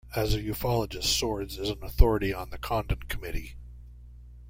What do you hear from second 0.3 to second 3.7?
a ufologist, Swords is an authority on the Condon Committee.